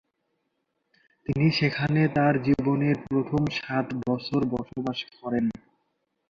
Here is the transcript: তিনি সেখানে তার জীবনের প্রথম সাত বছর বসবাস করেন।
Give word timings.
তিনি 1.25 1.47
সেখানে 1.51 2.01
তার 2.15 2.33
জীবনের 2.43 2.95
প্রথম 3.05 3.41
সাত 3.59 3.87
বছর 4.07 4.39
বসবাস 4.53 4.99
করেন। 5.17 5.45